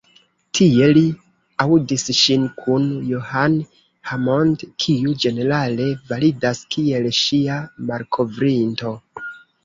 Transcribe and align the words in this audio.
Tie 0.57 0.85
li 0.97 1.01
aŭdis 1.63 2.05
ŝin 2.19 2.45
kun 2.61 2.87
John 3.09 3.57
Hammond, 4.11 4.63
kiu 4.85 5.13
ĝenerale 5.25 5.85
validas 6.13 6.63
kiel 6.77 7.05
ŝia 7.19 7.59
„malkovrinto“. 7.91 8.95